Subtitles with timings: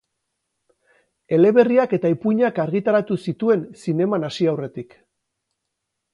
[1.37, 4.99] Eleberriak eta ipuinak argitaratu zituen zineman hasi aurretik.